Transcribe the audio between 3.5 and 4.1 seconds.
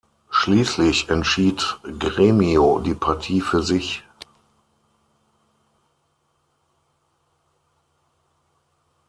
sich.